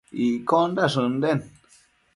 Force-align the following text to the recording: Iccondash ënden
Iccondash 0.27 0.99
ënden 1.03 1.45